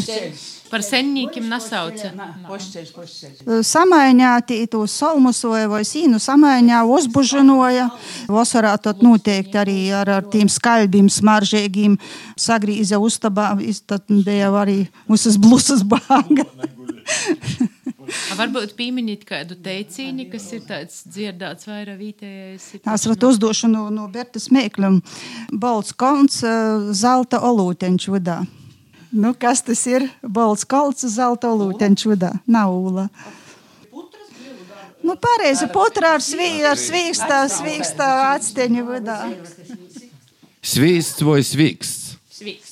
Par 0.72 0.80
sennīkiem 0.80 1.50
nesauca. 1.50 2.10
Pošceļš, 2.46 2.92
pošceļš. 2.96 3.42
Samaiņāti 3.68 4.56
to 4.72 4.86
solmusoja 4.88 5.68
vai 5.68 5.82
sīnu 5.84 6.20
samaiņā 6.22 6.80
uzbužinoja. 6.88 7.90
Vasarā 8.32 8.72
tad 8.80 9.04
noteikti 9.04 9.60
arī 9.60 9.76
ar, 9.92 10.14
ar 10.16 10.30
tiem 10.32 10.48
skaļbiem, 10.48 11.12
smaržīgiem 11.12 11.98
sagrīza 12.40 13.02
uztabā. 13.02 13.52
Tad 13.84 14.08
bija 14.08 14.48
arī 14.62 14.80
mūsu 15.10 15.36
blusas 15.42 15.84
bāga. 15.84 16.48
Varbūt 18.36 18.72
pieminīt 18.78 19.26
kādu 19.28 19.56
teicīni, 19.60 20.26
kas 20.32 20.46
ir 20.56 20.64
tāds 20.68 21.02
dzirdāts 21.08 21.68
vairāk 21.68 21.98
vietējais. 22.00 22.66
Es 22.80 23.06
varu 23.08 23.28
uzdošu 23.28 23.68
no, 23.70 23.86
no 23.92 24.08
Bertas 24.12 24.48
Mēkļa. 24.54 24.90
Balts 25.52 25.92
konts, 25.98 26.40
eh, 26.46 26.88
zelta 26.96 27.42
olūteņš 27.48 28.08
vadā. 28.14 28.40
Nu, 29.12 29.34
kas 29.36 29.60
tas 29.66 29.84
ir? 29.90 30.06
Balts 30.24 30.64
kolts, 30.64 31.04
zelta 31.12 31.50
olūteņš 31.52 32.06
vadā. 32.14 32.32
Nav 32.48 32.72
ula. 32.72 33.08
Nu, 35.02 35.16
pareizi, 35.18 35.66
putra 35.74 36.14
ar, 36.16 36.22
svī, 36.22 36.62
ar 36.64 36.78
svīkstā, 36.78 37.42
svīkstā 37.50 38.08
atsteņu 38.36 38.86
vadā. 38.86 39.18
Svīsts 40.62 41.26
vai 41.26 41.40
svīksts? 41.42 42.14
Sviks. 42.30 42.70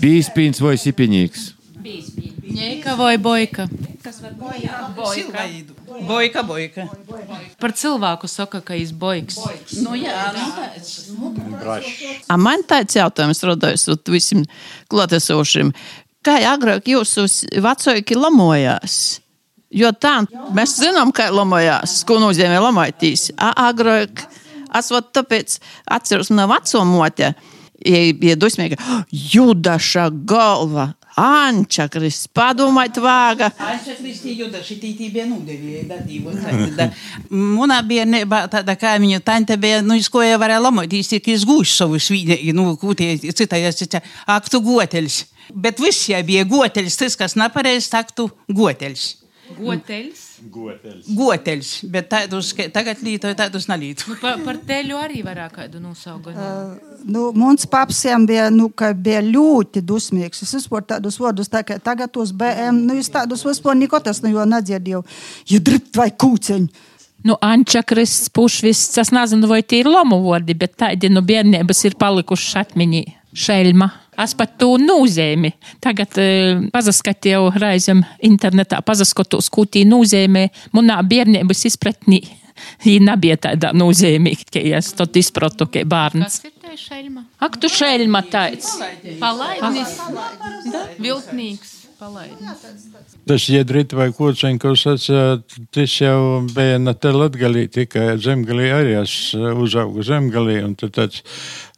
Bīspīns 0.00 0.62
vai 0.64 0.74
sipiņīgs? 0.80 1.46
Ņēka 2.48 2.94
vai 2.96 3.16
boika? 3.20 3.66
Boika, 6.08 6.42
boika. 6.46 6.86
Par 7.60 7.74
cilvēku 7.76 8.30
saka, 8.30 8.60
ka 8.64 8.76
viņš 8.78 8.92
boiks. 8.96 9.38
Nu, 9.82 9.94
jā, 9.98 10.32
nu, 10.36 10.48
tāds. 10.56 10.92
A 12.30 12.38
man 12.40 12.64
tāds 12.68 12.96
jautājums 12.96 13.42
rodas 13.44 13.88
visiem 14.08 14.44
klātesošiem. 14.88 15.72
Kā 16.24 16.38
agrāk 16.50 16.88
jūsu 16.90 17.26
vecāki 17.62 18.16
lamojās? 18.18 19.18
Jo 19.68 19.92
tā 19.92 20.22
mēs 20.56 20.78
zinām, 20.80 21.12
kā 21.12 21.28
lamojās, 21.34 22.00
ko 22.08 22.16
nozīmē 22.22 22.60
lamoties. 22.64 23.28
Agrāk, 23.36 24.24
es 24.78 24.88
vat 24.94 25.12
tāpēc 25.16 25.58
atceros 25.98 26.32
no 26.32 26.48
veco 26.48 26.84
mote, 26.88 27.34
bija 27.84 28.36
dusmīga, 28.40 28.78
judaša 29.12 30.08
galva, 30.28 30.94
ančakris, 31.18 32.22
padomāt 32.34 32.98
vāga. 33.02 33.50
Ančakristi 33.58 34.36
juda, 34.38 34.60
šitī 34.64 34.92
tī 34.98 35.10
bija 35.14 35.26
nūdevīja, 35.28 35.84
da, 35.90 35.98
divu. 36.04 36.34
Da. 36.76 36.88
Munā 37.30 37.80
bija 37.86 38.06
neba 38.08 38.44
tāda 38.52 38.76
kaimiņu 38.78 39.20
tante 39.26 39.58
bija, 39.60 39.82
nu, 39.82 39.98
iz 39.98 40.10
ko 40.12 40.22
jau 40.24 40.38
varēja 40.40 40.62
lamotīs, 40.62 41.10
tik 41.12 41.30
izgūš 41.34 41.74
savu 41.80 42.00
svīdēju, 42.02 42.54
nu, 42.56 42.70
kūtie 42.80 43.14
citājas, 43.32 43.80
citājas, 43.82 44.16
aktu 44.38 44.62
goteļs. 44.64 45.20
Bet 45.54 45.80
viss 45.80 46.10
jau 46.12 46.22
bija 46.28 46.46
goteļs, 46.48 46.98
tas, 47.02 47.18
kas 47.18 47.38
nepareiz, 47.40 47.88
aktu 47.96 48.28
goteļs. 48.52 49.10
Goteļs. 49.58 50.27
Goteļs, 50.38 51.70
bet 51.90 52.08
tādus, 52.12 52.52
tagad 52.74 53.00
lītoju, 53.02 53.36
tādus 53.38 53.66
nalītu. 53.70 54.06
Nu, 54.12 54.16
pa, 54.20 54.36
par 54.44 54.58
teļu 54.68 54.98
arī 55.00 55.22
varētu 55.26 55.56
kādu 55.56 55.80
nosaukumu. 55.82 56.44
Nu, 57.08 57.28
Mums 57.36 57.66
papsiem 57.70 58.26
bija, 58.28 58.48
nu, 58.54 58.68
bija 59.02 59.22
ļoti 59.24 59.82
dusmīgs. 59.86 60.44
Es 60.46 60.54
vispār 60.54 60.86
tādus 60.94 61.18
vārdus, 61.20 61.50
tā 61.50 61.64
kā 61.66 61.80
tagad 61.82 62.12
tos 62.14 62.30
BM, 62.30 62.84
nu, 62.86 62.98
es 62.98 63.10
tādus 63.12 63.42
vispār 63.46 63.78
nikotas 63.78 64.22
no 64.22 64.32
jo 64.32 64.46
nedzirdēju. 64.48 65.02
Ja 65.50 65.62
dribt 65.64 65.98
vai 65.98 66.10
kūceņi. 66.14 66.86
Nu, 67.26 67.34
Ančakris, 67.42 68.28
pušvis, 68.30 68.84
es 69.02 69.10
nezinu, 69.10 69.48
vai 69.50 69.64
tie 69.66 69.82
ir 69.82 69.90
lomu 69.90 70.20
vārdi, 70.22 70.54
bet 70.54 70.76
tādi 70.78 71.10
no 71.10 71.24
bērnības 71.26 71.88
ir 71.88 71.98
palikuši 71.98 72.60
atmiņā. 72.62 73.06
Šelma. 73.38 73.90
Es 74.18 74.34
pat 74.34 74.56
to 74.58 74.72
nozīmi. 74.82 75.52
Tagad 75.84 76.18
e, 76.18 76.26
pazaskatīju 76.74 77.52
reizēm 77.54 78.02
internetā, 78.26 78.80
pazaskatos, 78.82 79.50
ko 79.54 79.62
tī 79.62 79.84
nozīmē 79.86 80.48
manā 80.74 80.98
bērnības 81.06 81.64
izpratnī. 81.70 82.24
Viņa 82.84 83.04
nebija 83.12 83.38
tāda 83.48 83.70
nozīmīga, 83.76 84.48
ka 84.56 84.64
es 84.80 84.90
to 84.98 85.06
izpratu, 85.20 85.68
kā 85.70 85.84
bērns. 85.86 86.42
Ak, 87.38 87.56
tu 87.62 87.70
šelma 87.70 88.24
tāds. 88.28 88.74
Palaidnis. 89.22 89.94
Viltnīgs. 90.98 91.77
Palaidnis. 91.98 92.60
Tas 93.26 93.44
iedrit 93.50 93.92
vai 93.98 94.08
kūceņi, 94.14 94.60
ko 94.62 94.74
sacījāt, 94.78 95.56
tas 95.74 95.94
jau 95.98 96.44
bija 96.54 96.78
ne 96.78 96.94
te 96.94 97.10
latgalī, 97.10 97.64
tikai 97.74 98.12
zemgalī 98.22 98.68
arī 98.70 98.94
es 99.00 99.14
uzaugu 99.34 100.04
zemgalī, 100.06 100.60
un 100.62 100.76
tad 100.78 100.94
tāds, 100.94 101.24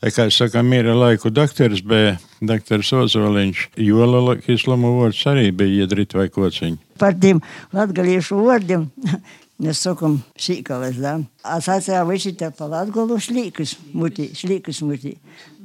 kā 0.05 0.29
es 0.29 0.37
saka, 0.37 0.61
mīra 0.67 0.93
laiku 0.99 1.33
dakteris 1.33 1.81
bija, 1.81 2.19
dakteris 2.45 2.93
Ozoliņš, 3.01 3.67
jola 3.81 4.37
islamu 4.45 4.93
vārds 4.99 5.25
arī 5.33 5.49
bija 5.57 5.87
iedrit 5.87 6.13
vai 6.19 6.29
kūceņi. 6.33 6.77
Par 7.01 7.17
tiem 7.17 7.41
latgaliešu 7.73 8.43
vārdiem. 8.45 8.91
Mēs 9.61 9.83
sakām, 9.85 10.23
šīkalas, 10.41 10.97
da. 11.01 11.19
Es 11.57 11.67
atceru 11.69 12.09
visi 12.09 12.33
te 12.37 12.49
pa 12.57 12.69
latgalu 12.69 13.19
šlīkus 13.21 13.75
mutī, 13.93 14.31
šlīkus 14.37 14.81
mutī. 14.89 15.19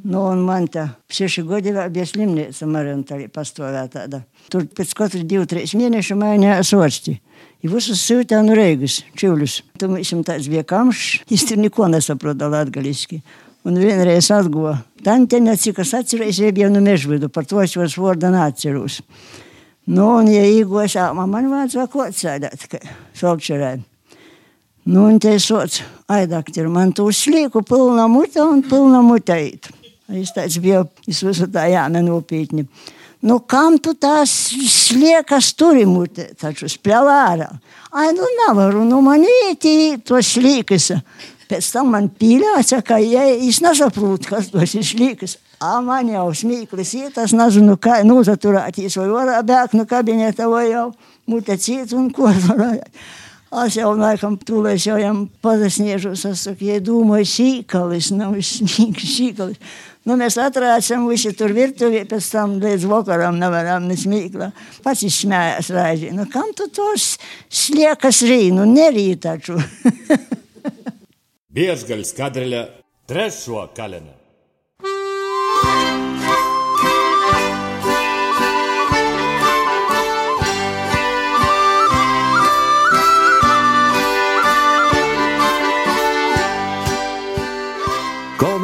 Nu, 0.06 0.20
un 0.30 0.44
man 0.46 0.68
te 0.70 0.84
šeši 1.10 1.42
godi 1.50 1.72
vēl 1.74 1.90
bija 1.90 2.04
slimnīca 2.06 2.68
Marientālī 2.70 3.26
pastāvē 3.34 3.88
tāda. 3.90 4.20
Tur 4.54 4.68
pēc 4.78 4.92
katru 4.94 5.24
divu, 5.26 5.48
trīs 5.50 5.72
mēnešu 5.74 6.18
mainīja 6.20 6.60
sorsti. 6.68 7.16
I 7.66 7.70
visus 7.72 8.04
sūtīja 8.06 8.44
no 8.46 8.54
Reigas, 8.54 9.00
čivļus. 9.18 9.56
Tu 9.82 9.88
mums 9.90 10.12
tāds 10.28 10.46
bija 10.52 10.62
kamšs, 10.70 11.24
tur 11.50 11.58
neko 11.58 11.88
nesaprotu 11.90 12.50
latgaliski. 12.54 13.18
Un 13.66 13.80
vienreiz 13.82 14.30
atguva. 14.30 14.76
Tante, 15.02 15.40
cik 15.42 15.82
es 15.82 15.94
atceros, 15.98 16.38
jau 16.38 16.52
bija 16.54 16.70
no 16.70 16.84
mežvidu, 16.86 17.32
par 17.34 17.48
to 17.50 17.64
es 17.64 17.74
vairs 17.74 17.96
vārdu 17.98 18.30
neatceros. 18.30 19.00
Nu, 19.90 20.20
un, 20.20 20.30
ja 20.30 20.44
īgošā, 20.46 21.08
man 21.18 21.50
vajadzēja 21.50 21.88
ko 21.90 22.04
atsēdēt, 22.06 22.68
ka 22.70 22.84
šopčerē. 23.18 23.72
Nu, 24.86 25.08
un 25.08 25.18
te 25.18 25.34
sots, 25.42 25.82
aidaktir, 26.14 26.70
man 26.70 26.94
tu 26.94 27.08
slīku 27.10 27.66
pilna 27.66 28.06
muta 28.06 28.46
un 28.46 28.62
pilna 28.70 29.02
muteit. 29.02 29.72
Es 30.14 30.34
tāds 30.36 30.60
biju, 30.62 30.84
es 31.10 31.24
visu 31.26 31.48
tā 31.50 31.66
jāmenopītni. 31.72 32.68
Nu, 33.26 33.40
kam 33.50 33.80
tu 33.82 33.96
tās 33.98 34.30
sliekas 34.70 35.54
turi 35.58 35.86
mutē, 35.90 36.28
taču 36.38 36.70
spļāvā 36.70 37.16
ārā? 37.32 37.48
Ai, 37.96 38.12
nu, 38.14 38.28
nevaru, 38.44 38.84
nu, 38.86 39.00
man 39.02 39.24
ieti 39.26 39.96
to 40.06 40.20
slīkas. 40.22 40.92
Pēc 41.50 41.72
tam 41.74 41.90
man 41.94 42.10
pīļāca, 42.10 42.84
ka 42.86 43.00
ja 43.02 43.26
es 43.34 43.62
nesaprotu, 43.66 44.30
kas 44.30 44.52
tos 44.54 44.78
ir 44.78 44.86
slīkas. 44.86 45.40
A 45.64 45.80
man 45.82 46.10
jau 46.12 46.28
smīklis 46.36 46.94
iet, 47.00 47.18
es 47.22 47.34
nezinu, 47.34 47.78
kā 47.82 48.02
nozaturēties, 48.06 48.98
vai 49.00 49.10
varā 49.10 49.42
bēgt 49.46 49.78
no 49.80 49.86
kabineta, 49.90 50.50
vai 50.52 50.68
jau 50.70 50.90
mutē 51.32 51.58
ciet 51.58 51.96
un 51.98 52.12
ko 52.14 52.30
varētu. 52.30 52.92
Es 53.64 53.76
jau 53.78 53.94
laikam 53.96 54.36
tūlēs 54.42 54.86
jau 54.90 54.98
jām 55.00 55.26
pazasniežos, 55.44 56.26
es 56.28 56.42
saku, 56.48 56.68
ja 56.68 56.80
domāju, 56.84 57.28
šīkalis, 57.32 58.10
nav 58.18 58.36
smīgs 58.44 59.06
šīkalis. 59.16 59.76
Nu, 60.06 60.18
mēs 60.20 60.36
atrādām 60.38 61.08
visi 61.10 61.32
tur 61.34 61.54
virtuvē, 61.56 62.04
pēc 62.10 62.28
tam 62.34 62.58
līdz 62.62 62.84
vakaram 62.92 63.40
nevaram 63.42 63.88
nesmīkla. 63.90 64.52
Pats 64.86 65.06
izsmējās 65.08 65.72
raiži. 65.74 66.12
Nu, 66.14 66.28
kam 66.30 66.52
tu 66.58 66.68
tos 66.74 67.16
sliekas 67.50 68.22
rīnu? 68.28 68.68
Nerīt 68.70 69.24
taču. 69.26 69.58
Biežgaļas 71.56 72.14
kadreļa 72.20 72.62
trešo 73.10 73.66
kalenu. 73.78 74.14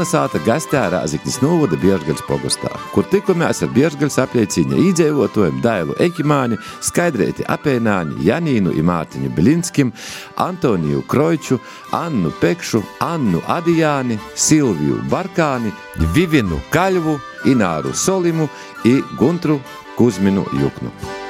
Kolnesāta 0.01 0.39
gastē 0.41 0.79
Rāziknis 0.89 1.35
novada 1.43 1.77
Biežgaļas 1.77 2.23
pogastā, 2.25 2.71
kur 2.89 3.05
tikamies 3.11 3.59
ar 3.61 3.69
Biežgaļas 3.75 4.17
apliecīņa 4.23 4.79
īdzīvotājiem 4.87 5.59
Dailu 5.61 5.93
Ekimāni, 6.01 6.57
Skaidrēti 6.81 7.45
Apēnāni, 7.45 8.17
Janīnu 8.25 8.73
i 8.73 8.81
Mārtiņu 8.81 9.29
Bilinskim, 9.37 9.93
Antoniju 10.41 11.05
Kroiču, 11.05 11.61
Annu 11.93 12.33
Pekšu, 12.41 12.81
Annu 13.11 13.45
Adijāni, 13.45 14.17
Silviju 14.33 15.03
Barkāni, 15.13 15.69
Vivinu 16.17 16.57
Kaļvu, 16.73 17.19
Ināru 17.53 17.93
Solimu 17.93 18.49
i 18.89 19.03
Guntru 19.21 19.61
Kuzminu 20.01 20.49
Juknu. 20.57 21.20